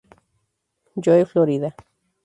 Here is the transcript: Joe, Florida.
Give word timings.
Joe, 0.99 1.27
Florida. 1.27 1.75